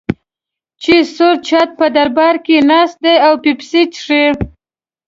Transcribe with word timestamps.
چې 0.81 0.95
سور 1.15 1.35
څټ 1.47 1.69
په 1.79 1.85
دربار 1.95 2.35
کې 2.45 2.57
ناست 2.69 2.97
دی 3.03 3.15
او 3.25 3.33
پیپسي 3.43 3.81
څښي. 3.93 4.23